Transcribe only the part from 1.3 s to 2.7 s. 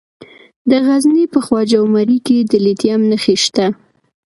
په خواجه عمري کې د